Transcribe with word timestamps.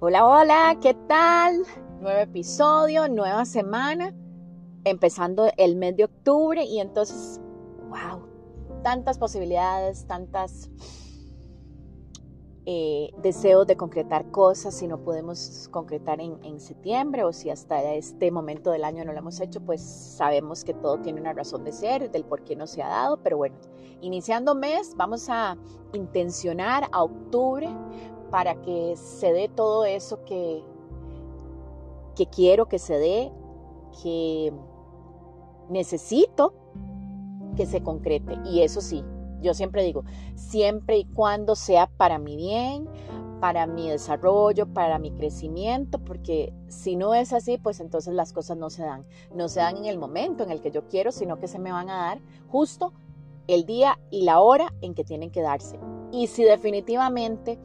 Hola, 0.00 0.24
hola, 0.28 0.78
¿qué 0.80 0.94
tal? 0.94 1.64
Nuevo 2.00 2.20
episodio, 2.20 3.08
nueva 3.08 3.44
semana, 3.44 4.14
empezando 4.84 5.50
el 5.56 5.74
mes 5.74 5.96
de 5.96 6.04
octubre 6.04 6.62
y 6.62 6.78
entonces, 6.78 7.40
wow, 7.88 8.22
tantas 8.84 9.18
posibilidades, 9.18 10.06
tantas 10.06 10.70
eh, 12.64 13.10
deseos 13.20 13.66
de 13.66 13.76
concretar 13.76 14.30
cosas, 14.30 14.74
si 14.74 14.86
no 14.86 15.02
podemos 15.02 15.68
concretar 15.72 16.20
en, 16.20 16.38
en, 16.44 16.60
septiembre 16.60 17.24
o 17.24 17.32
si 17.32 17.50
hasta 17.50 17.82
este 17.94 18.30
momento 18.30 18.70
del 18.70 18.84
año 18.84 19.04
no 19.04 19.12
lo 19.12 19.18
hemos 19.18 19.40
hecho, 19.40 19.60
pues 19.60 19.80
sabemos 19.80 20.62
que 20.62 20.74
todo 20.74 20.98
tiene 20.98 21.20
una 21.20 21.32
razón 21.32 21.64
de 21.64 21.72
ser, 21.72 22.08
del 22.12 22.24
por 22.24 22.44
qué 22.44 22.54
no 22.54 22.68
se 22.68 22.84
ha 22.84 22.88
dado, 22.88 23.16
pero 23.24 23.36
bueno, 23.36 23.56
iniciando 24.00 24.54
mes, 24.54 24.94
vamos 24.96 25.28
a 25.28 25.56
intencionar 25.92 26.88
a 26.92 27.02
octubre 27.02 27.68
para 28.30 28.60
que 28.62 28.94
se 28.96 29.32
dé 29.32 29.48
todo 29.48 29.84
eso 29.84 30.24
que, 30.24 30.62
que 32.14 32.26
quiero 32.26 32.68
que 32.68 32.78
se 32.78 32.98
dé, 32.98 33.32
que 34.02 34.52
necesito 35.68 36.54
que 37.56 37.66
se 37.66 37.82
concrete. 37.82 38.38
Y 38.44 38.60
eso 38.60 38.80
sí, 38.80 39.04
yo 39.40 39.54
siempre 39.54 39.82
digo, 39.82 40.04
siempre 40.34 40.98
y 40.98 41.04
cuando 41.04 41.54
sea 41.54 41.88
para 41.96 42.18
mi 42.18 42.36
bien, 42.36 42.88
para 43.40 43.66
mi 43.66 43.88
desarrollo, 43.88 44.66
para 44.66 44.98
mi 44.98 45.12
crecimiento, 45.12 45.98
porque 45.98 46.52
si 46.68 46.96
no 46.96 47.14
es 47.14 47.32
así, 47.32 47.58
pues 47.58 47.80
entonces 47.80 48.14
las 48.14 48.32
cosas 48.32 48.56
no 48.56 48.70
se 48.70 48.82
dan. 48.82 49.06
No 49.34 49.48
se 49.48 49.60
dan 49.60 49.76
en 49.76 49.84
el 49.84 49.98
momento 49.98 50.42
en 50.42 50.50
el 50.50 50.60
que 50.60 50.70
yo 50.70 50.88
quiero, 50.88 51.12
sino 51.12 51.38
que 51.38 51.48
se 51.48 51.58
me 51.58 51.72
van 51.72 51.88
a 51.90 51.98
dar 51.98 52.20
justo 52.48 52.92
el 53.46 53.64
día 53.64 53.98
y 54.10 54.22
la 54.22 54.40
hora 54.40 54.74
en 54.80 54.94
que 54.94 55.04
tienen 55.04 55.30
que 55.30 55.40
darse. 55.40 55.78
Y 56.12 56.26
si 56.26 56.44
definitivamente 56.44 57.58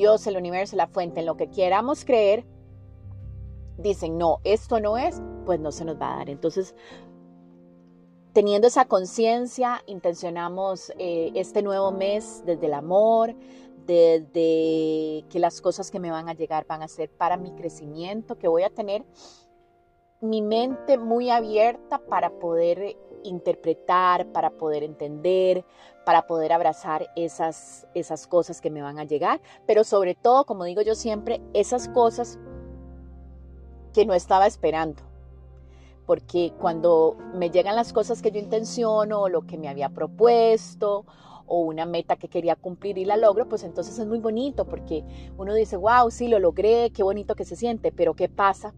Dios, 0.00 0.26
el 0.26 0.38
universo, 0.38 0.76
la 0.76 0.86
fuente, 0.86 1.20
en 1.20 1.26
lo 1.26 1.36
que 1.36 1.50
queramos 1.50 2.06
creer, 2.06 2.46
dicen, 3.76 4.16
no, 4.16 4.38
esto 4.44 4.80
no 4.80 4.96
es, 4.96 5.20
pues 5.44 5.60
no 5.60 5.72
se 5.72 5.84
nos 5.84 6.00
va 6.00 6.14
a 6.14 6.16
dar. 6.16 6.30
Entonces, 6.30 6.74
teniendo 8.32 8.66
esa 8.66 8.86
conciencia, 8.86 9.82
intencionamos 9.84 10.90
eh, 10.96 11.32
este 11.34 11.62
nuevo 11.62 11.92
mes 11.92 12.42
desde 12.46 12.64
el 12.64 12.72
amor, 12.72 13.34
desde 13.84 15.26
que 15.28 15.38
las 15.38 15.60
cosas 15.60 15.90
que 15.90 16.00
me 16.00 16.10
van 16.10 16.30
a 16.30 16.34
llegar 16.34 16.64
van 16.66 16.82
a 16.82 16.88
ser 16.88 17.10
para 17.10 17.36
mi 17.36 17.52
crecimiento, 17.52 18.38
que 18.38 18.48
voy 18.48 18.62
a 18.62 18.70
tener 18.70 19.04
mi 20.20 20.42
mente 20.42 20.98
muy 20.98 21.30
abierta 21.30 21.98
para 21.98 22.30
poder 22.30 22.96
interpretar, 23.24 24.26
para 24.32 24.50
poder 24.50 24.82
entender, 24.82 25.64
para 26.04 26.26
poder 26.26 26.52
abrazar 26.52 27.10
esas, 27.16 27.86
esas 27.94 28.26
cosas 28.26 28.60
que 28.60 28.70
me 28.70 28.82
van 28.82 28.98
a 28.98 29.04
llegar, 29.04 29.40
pero 29.66 29.84
sobre 29.84 30.14
todo, 30.14 30.44
como 30.44 30.64
digo 30.64 30.82
yo 30.82 30.94
siempre, 30.94 31.40
esas 31.54 31.88
cosas 31.88 32.38
que 33.92 34.06
no 34.06 34.14
estaba 34.14 34.46
esperando. 34.46 35.02
Porque 36.06 36.52
cuando 36.58 37.16
me 37.34 37.50
llegan 37.50 37.76
las 37.76 37.92
cosas 37.92 38.20
que 38.20 38.32
yo 38.32 38.40
intenciono, 38.40 39.22
o 39.22 39.28
lo 39.28 39.42
que 39.42 39.56
me 39.56 39.68
había 39.68 39.90
propuesto, 39.90 41.04
o 41.46 41.60
una 41.60 41.86
meta 41.86 42.16
que 42.16 42.28
quería 42.28 42.56
cumplir 42.56 42.98
y 42.98 43.04
la 43.04 43.16
logro, 43.16 43.48
pues 43.48 43.64
entonces 43.64 43.98
es 43.98 44.06
muy 44.06 44.18
bonito 44.18 44.66
porque 44.66 45.04
uno 45.36 45.54
dice, 45.54 45.76
wow, 45.76 46.10
sí, 46.10 46.28
lo 46.28 46.38
logré, 46.38 46.90
qué 46.90 47.02
bonito 47.02 47.34
que 47.34 47.44
se 47.44 47.56
siente, 47.56 47.92
pero 47.92 48.14
¿qué 48.14 48.28
pasa 48.28 48.74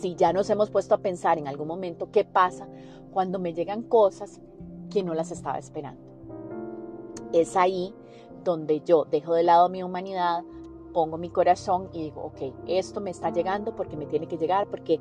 si 0.00 0.14
ya 0.14 0.32
nos 0.32 0.48
hemos 0.50 0.70
puesto 0.70 0.94
a 0.94 0.98
pensar 0.98 1.38
en 1.38 1.46
algún 1.46 1.68
momento 1.68 2.10
qué 2.10 2.24
pasa 2.24 2.66
cuando 3.12 3.38
me 3.38 3.52
llegan 3.52 3.82
cosas 3.82 4.40
que 4.90 5.02
no 5.02 5.14
las 5.14 5.30
estaba 5.30 5.58
esperando. 5.58 6.00
Es 7.32 7.56
ahí 7.56 7.94
donde 8.42 8.80
yo 8.80 9.04
dejo 9.04 9.34
de 9.34 9.42
lado 9.42 9.68
mi 9.68 9.82
humanidad, 9.82 10.42
pongo 10.94 11.18
mi 11.18 11.28
corazón 11.28 11.90
y 11.92 12.04
digo, 12.04 12.22
ok, 12.22 12.54
esto 12.66 13.00
me 13.00 13.10
está 13.10 13.30
llegando 13.30 13.76
porque 13.76 13.96
me 13.96 14.06
tiene 14.06 14.26
que 14.26 14.38
llegar, 14.38 14.66
porque 14.68 15.00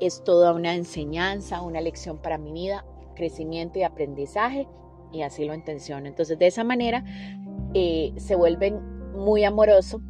es 0.00 0.24
toda 0.24 0.52
una 0.52 0.74
enseñanza, 0.74 1.60
una 1.60 1.80
lección 1.80 2.18
para 2.18 2.38
mi 2.38 2.52
vida, 2.52 2.84
crecimiento 3.14 3.78
y 3.78 3.82
aprendizaje, 3.82 4.66
y 5.12 5.22
así 5.22 5.44
lo 5.44 5.54
intenciono. 5.54 6.06
Entonces, 6.06 6.38
de 6.38 6.46
esa 6.46 6.64
manera 6.64 7.04
eh, 7.74 8.12
se 8.16 8.34
vuelven 8.34 9.12
muy 9.12 9.44
amoroso 9.44 10.00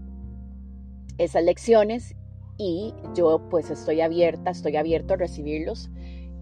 esas 1.18 1.42
lecciones 1.42 2.14
y 2.58 2.92
yo 3.14 3.40
pues 3.48 3.70
estoy 3.70 4.00
abierta, 4.00 4.50
estoy 4.50 4.76
abierto 4.76 5.14
a 5.14 5.16
recibirlos 5.16 5.90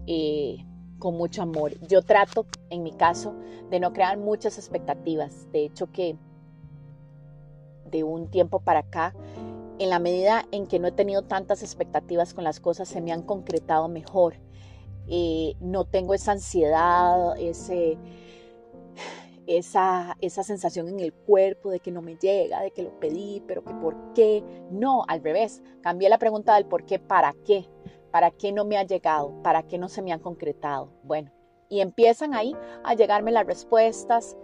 eh, 0.07 0.65
con 0.97 1.15
mucho 1.15 1.43
amor. 1.43 1.73
Yo 1.87 2.01
trato, 2.01 2.47
en 2.71 2.81
mi 2.83 2.91
caso, 2.91 3.35
de 3.69 3.79
no 3.79 3.93
crear 3.93 4.17
muchas 4.17 4.57
expectativas. 4.57 5.49
De 5.51 5.63
hecho 5.63 5.91
que 5.91 6.17
de 7.91 8.03
un 8.03 8.29
tiempo 8.29 8.59
para 8.59 8.79
acá, 8.79 9.13
en 9.79 9.91
la 9.91 9.99
medida 9.99 10.45
en 10.51 10.65
que 10.65 10.79
no 10.79 10.87
he 10.87 10.91
tenido 10.91 11.21
tantas 11.21 11.61
expectativas 11.61 12.33
con 12.33 12.43
las 12.43 12.59
cosas, 12.59 12.87
se 12.87 12.99
me 12.99 13.11
han 13.11 13.21
concretado 13.21 13.87
mejor. 13.87 14.35
Eh, 15.07 15.53
no 15.61 15.85
tengo 15.85 16.15
esa 16.15 16.33
ansiedad, 16.33 17.37
ese 17.39 17.97
esa, 19.47 20.17
esa 20.21 20.43
sensación 20.43 20.87
en 20.89 20.99
el 20.99 21.13
cuerpo 21.13 21.71
de 21.71 21.79
que 21.79 21.91
no 21.91 22.01
me 22.01 22.17
llega, 22.17 22.61
de 22.61 22.71
que 22.71 22.83
lo 22.83 22.99
pedí, 22.99 23.41
pero 23.47 23.63
que 23.63 23.73
por 23.73 24.13
qué. 24.13 24.43
No, 24.69 25.03
al 25.07 25.23
revés. 25.23 25.63
Cambié 25.81 26.09
la 26.09 26.19
pregunta 26.19 26.55
del 26.55 26.65
por 26.65 26.85
qué, 26.85 26.99
para 26.99 27.33
qué. 27.45 27.67
¿Para 28.11 28.31
qué 28.31 28.51
no 28.51 28.65
me 28.65 28.77
ha 28.77 28.83
llegado? 28.83 29.41
¿Para 29.43 29.63
qué 29.63 29.77
no 29.77 29.89
se 29.89 30.01
me 30.01 30.11
han 30.11 30.19
concretado? 30.19 30.91
Bueno, 31.03 31.31
y 31.69 31.81
empiezan 31.81 32.33
ahí 32.33 32.55
a 32.83 32.93
llegarme 32.93 33.31
las 33.31 33.45
respuestas 33.45 34.37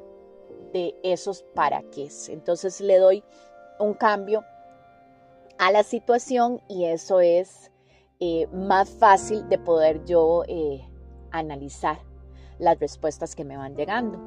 de 0.74 0.96
esos 1.04 1.44
para 1.54 1.84
qué. 1.92 2.10
Entonces 2.30 2.82
le 2.82 2.98
doy 2.98 3.24
un 3.80 3.94
cambio 3.94 4.44
a 5.58 5.72
la 5.72 5.84
situación 5.84 6.62
y 6.68 6.86
eso 6.86 7.20
es 7.20 7.72
eh, 8.20 8.48
más 8.48 8.90
fácil 8.90 9.48
de 9.50 9.58
poder 9.60 10.04
yo 10.06 10.44
eh, 10.48 10.88
analizar 11.32 12.00
las 12.60 12.80
respuestas 12.80 13.36
que 13.36 13.44
me 13.44 13.58
van 13.58 13.76
llegando. 13.76 14.20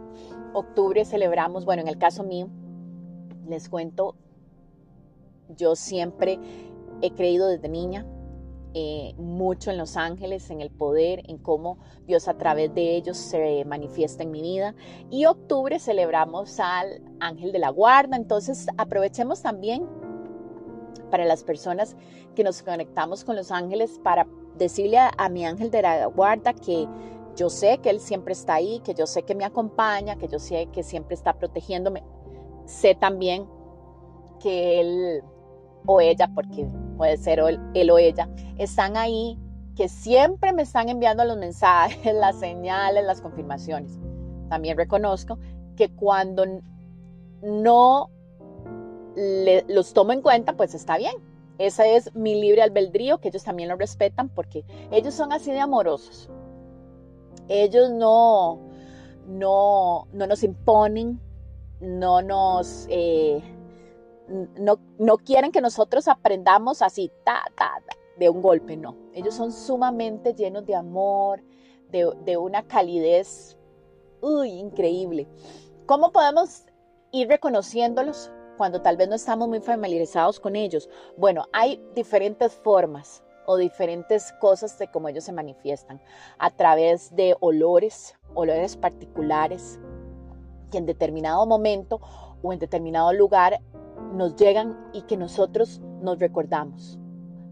Octubre 0.53 1.05
celebramos, 1.05 1.65
bueno, 1.65 1.83
en 1.83 1.89
el 1.89 1.99
caso 1.99 2.25
mío, 2.25 2.49
les 3.49 3.69
cuento, 3.69 4.17
yo 5.57 5.77
siempre 5.77 6.39
he 7.03 7.11
creído 7.12 7.49
desde 7.49 7.69
niña 7.69 8.07
eh, 8.79 9.15
mucho 9.17 9.71
en 9.71 9.79
los 9.79 9.97
ángeles, 9.97 10.51
en 10.51 10.61
el 10.61 10.71
poder, 10.71 11.23
en 11.31 11.39
cómo 11.39 11.79
Dios 12.07 12.29
a 12.29 12.34
través 12.34 12.75
de 12.75 12.95
ellos 12.97 13.17
se 13.17 13.65
manifiesta 13.65 14.23
en 14.23 14.31
mi 14.31 14.43
vida. 14.43 14.75
Y 15.11 15.25
octubre 15.25 15.79
celebramos 15.79 16.61
al 16.61 17.01
ángel 17.19 17.53
de 17.53 17.59
la 17.59 17.71
guarda, 17.71 18.19
entonces 18.19 18.67
aprovechemos 18.77 19.41
también 19.41 19.87
para 21.11 21.25
las 21.25 21.43
personas 21.43 21.97
que 22.34 22.45
nos 22.45 22.63
conectamos 22.63 23.25
con 23.25 23.34
los 23.34 23.51
ángeles 23.51 23.99
para 24.05 24.27
decirle 24.59 24.99
a, 24.99 25.11
a 25.17 25.31
mi 25.31 25.47
ángel 25.47 25.71
de 25.71 25.81
la 25.81 26.07
guarda 26.07 26.53
que 26.53 26.87
yo 27.37 27.51
sé 27.51 27.79
que 27.79 27.91
Él 27.91 28.01
siempre 28.01 28.33
está 28.33 28.55
ahí, 28.55 28.81
que 28.81 28.95
yo 28.95 29.07
sé 29.07 29.23
que 29.23 29.35
me 29.35 29.45
acompaña, 29.45 30.17
que 30.17 30.29
yo 30.29 30.39
sé 30.39 30.67
que 30.73 30.83
siempre 30.83 31.15
está 31.15 31.35
protegiéndome. 31.35 32.03
Sé 32.65 32.95
también 32.95 33.47
que 34.41 34.81
Él 34.81 35.23
o 35.87 36.01
ella, 36.01 36.31
porque 36.35 36.67
puede 36.97 37.17
ser 37.17 37.41
él 37.75 37.91
o 37.91 37.99
ella, 37.99 38.29
están 38.59 38.97
ahí, 38.97 39.39
que 39.77 39.89
siempre 39.89 40.53
me 40.53 40.63
están 40.63 40.89
enviando 40.89 41.25
los 41.25 41.37
mensajes, 41.37 42.15
las 42.15 42.39
señales, 42.39 43.05
las 43.05 43.21
confirmaciones. 43.21 43.99
También 44.49 44.77
reconozco 44.77 45.39
que 45.77 45.91
cuando 45.91 46.45
no 47.43 48.11
los 49.69 49.93
tomo 49.95 50.13
en 50.13 50.23
cuenta, 50.23 50.55
pues 50.57 50.75
está 50.75 50.99
bien. 50.99 51.15
Ese 51.59 51.97
es 51.97 52.15
mi 52.15 52.39
libre 52.39 52.63
albedrío, 52.63 53.19
que 53.19 53.29
ellos 53.29 53.45
también 53.45 53.71
lo 53.71 53.77
respetan 53.77 54.29
porque 54.29 54.65
ellos 54.91 55.15
son 55.15 55.33
así 55.33 55.53
de 55.53 55.61
amorosos. 55.61 56.31
Ellos 57.49 57.91
no, 57.91 58.61
no, 59.27 60.07
no 60.12 60.27
nos 60.27 60.43
imponen, 60.43 61.21
no 61.81 62.22
nos... 62.22 62.87
Eh, 62.89 63.43
no, 64.59 64.81
no, 64.98 65.19
quieren 65.19 65.53
que 65.53 65.60
nosotros 65.60 66.09
aprendamos 66.09 66.83
así, 66.83 67.13
ta, 67.25 67.45
ta, 67.57 67.81
de 68.19 68.28
un 68.28 68.43
golpe, 68.43 68.77
no. 68.77 68.97
Ellos 69.13 69.34
son 69.34 69.53
sumamente 69.53 70.34
llenos 70.34 70.66
de 70.66 70.75
amor, 70.75 71.45
de, 71.91 72.13
de 72.25 72.37
una 72.37 72.66
calidez, 72.66 73.57
uy, 74.21 74.51
increíble. 74.51 75.28
¿Cómo 75.87 76.10
podemos 76.10 76.65
ir 77.13 77.28
reconociéndolos 77.28 78.33
cuando 78.57 78.83
tal 78.83 78.97
vez 78.97 79.09
no 79.09 79.15
estamos 79.15 79.48
muy 79.48 79.60
familiarizados 79.60 80.41
con 80.41 80.57
ellos? 80.57 80.91
Bueno, 81.16 81.45
hay 81.53 81.81
diferentes 81.95 82.53
formas 82.53 83.22
o 83.47 83.57
diferentes 83.57 84.33
cosas 84.41 84.78
de 84.78 84.89
cómo 84.89 85.09
ellos 85.09 85.25
se 85.25 85.33
manifiestan 85.33 86.01
a 86.39 86.51
través 86.51 87.15
de 87.15 87.37
olores, 87.41 88.15
olores 88.34 88.77
particulares 88.77 89.78
que 90.71 90.78
en 90.78 90.87
determinado 90.87 91.47
momento 91.47 92.01
o 92.43 92.53
en 92.53 92.59
determinado 92.59 93.13
lugar 93.13 93.60
nos 94.13 94.37
llegan 94.37 94.77
y 94.93 95.03
que 95.03 95.16
nosotros 95.16 95.81
nos 96.01 96.19
recordamos. 96.19 96.98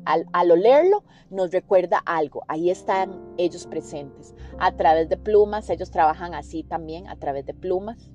Al, 0.05 0.27
al, 0.33 0.51
olerlo 0.51 1.03
nos 1.31 1.51
recuerda 1.51 1.99
algo, 2.05 2.43
ahí 2.49 2.71
están 2.71 3.35
ellos 3.39 3.67
presentes. 3.67 4.35
A 4.59 4.73
través 4.73 5.09
de 5.09 5.17
plumas, 5.17 5.71
ellos 5.71 5.91
trabajan 5.91 6.35
así 6.35 6.63
también, 6.63 7.09
a 7.09 7.17
través 7.17 7.47
de 7.47 7.55
plumas, 7.55 8.11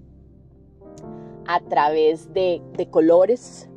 a 1.47 1.59
través 1.61 2.31
de, 2.31 2.61
de 2.73 2.89
colores, 2.89 3.68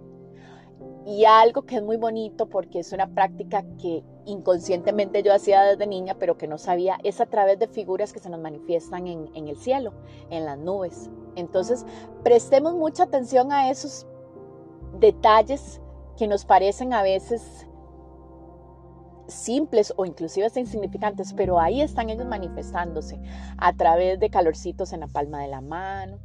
y 1.07 1.25
algo 1.25 1.63
que 1.63 1.77
es 1.77 1.83
muy 1.83 1.97
bonito 1.97 2.49
porque 2.49 2.81
es 2.81 2.93
una 2.93 3.09
práctica 3.09 3.65
que 3.81 4.05
inconscientemente 4.25 5.23
yo 5.23 5.35
hacía 5.35 5.63
desde 5.63 5.87
niña, 5.87 6.17
pero 6.19 6.39
que 6.39 6.47
no 6.47 6.59
sabía, 6.59 6.99
es 7.03 7.21
a 7.21 7.27
través 7.27 7.59
de 7.59 7.67
figuras 7.67 8.13
que 8.13 8.21
se 8.21 8.31
nos 8.31 8.41
manifiestan 8.41 9.07
en, 9.07 9.49
el 9.49 9.57
cielo, 9.57 9.93
en 10.31 10.45
las 10.45 10.59
nubes. 10.59 11.11
Entonces, 11.35 11.85
prestemos 12.23 12.75
mucha 12.75 13.05
atención 13.05 13.53
a 13.53 13.71
esos 13.71 14.07
detalles 15.01 15.81
que 16.17 16.29
nos 16.29 16.45
parecen 16.45 16.93
a 16.93 17.03
veces 17.03 17.67
simples 19.27 19.93
o 19.97 20.05
inclusive 20.05 20.47
hasta 20.47 20.61
insignificantes, 20.61 21.33
pero 21.33 21.59
ahí 21.59 21.81
están 21.81 22.11
ellos 22.11 22.27
manifestándose 22.27 23.19
a 23.57 23.73
través 23.73 24.21
de 24.21 24.31
calorcitos 24.31 24.93
en 24.93 25.01
la 25.01 25.09
palma 25.09 25.41
de 25.41 25.49
la 25.49 25.61
mano, 25.61 26.19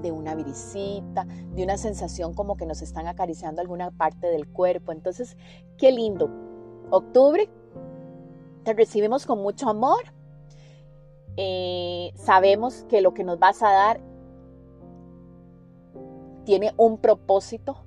de 0.00 0.12
una 0.12 0.34
virisita, 0.34 1.24
de 1.24 1.62
una 1.62 1.76
sensación 1.76 2.34
como 2.34 2.56
que 2.56 2.66
nos 2.66 2.82
están 2.82 3.06
acariciando 3.06 3.60
alguna 3.60 3.90
parte 3.90 4.26
del 4.26 4.48
cuerpo. 4.48 4.92
Entonces, 4.92 5.36
qué 5.76 5.92
lindo. 5.92 6.30
Octubre, 6.90 7.48
te 8.64 8.72
recibimos 8.74 9.26
con 9.26 9.40
mucho 9.40 9.68
amor. 9.68 10.02
Eh, 11.36 12.12
sabemos 12.16 12.84
que 12.88 13.00
lo 13.00 13.14
que 13.14 13.24
nos 13.24 13.38
vas 13.38 13.62
a 13.62 13.70
dar 13.70 14.00
tiene 16.44 16.74
un 16.76 16.98
propósito 16.98 17.84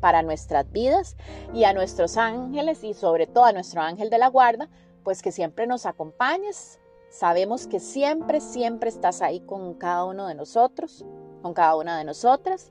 para 0.00 0.22
nuestras 0.22 0.70
vidas 0.72 1.16
y 1.52 1.64
a 1.64 1.74
nuestros 1.74 2.16
ángeles 2.16 2.82
y 2.82 2.94
sobre 2.94 3.26
todo 3.26 3.44
a 3.44 3.52
nuestro 3.52 3.82
ángel 3.82 4.08
de 4.08 4.18
la 4.18 4.28
guarda, 4.28 4.70
pues 5.04 5.20
que 5.22 5.32
siempre 5.32 5.66
nos 5.66 5.84
acompañes. 5.84 6.78
Sabemos 7.10 7.66
que 7.66 7.80
siempre, 7.80 8.40
siempre 8.40 8.88
estás 8.88 9.20
ahí 9.20 9.40
con 9.40 9.74
cada 9.74 10.04
uno 10.04 10.26
de 10.26 10.34
nosotros 10.34 11.04
con 11.42 11.54
cada 11.54 11.76
una 11.76 11.98
de 11.98 12.04
nosotras. 12.04 12.70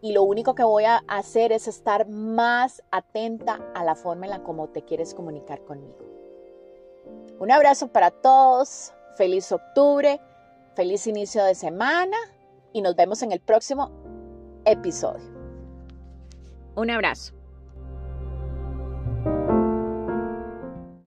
Y 0.00 0.12
lo 0.12 0.24
único 0.24 0.54
que 0.54 0.64
voy 0.64 0.84
a 0.84 1.02
hacer 1.06 1.52
es 1.52 1.68
estar 1.68 2.08
más 2.08 2.82
atenta 2.90 3.60
a 3.74 3.84
la 3.84 3.94
forma 3.94 4.26
en 4.26 4.30
la 4.30 4.42
como 4.42 4.68
te 4.68 4.82
quieres 4.82 5.14
comunicar 5.14 5.62
conmigo. 5.64 5.98
Un 7.38 7.50
abrazo 7.50 7.88
para 7.88 8.10
todos, 8.10 8.92
feliz 9.16 9.50
octubre, 9.52 10.20
feliz 10.74 11.06
inicio 11.06 11.44
de 11.44 11.54
semana 11.54 12.16
y 12.72 12.82
nos 12.82 12.96
vemos 12.96 13.22
en 13.22 13.32
el 13.32 13.40
próximo 13.40 13.90
episodio. 14.64 15.30
Un 16.74 16.90
abrazo. 16.90 17.41